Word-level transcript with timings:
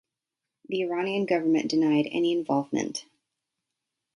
The 0.67 0.81
Iranian 0.81 1.27
government 1.27 1.69
denied 1.69 2.09
any 2.11 2.31
involvement. 2.31 3.05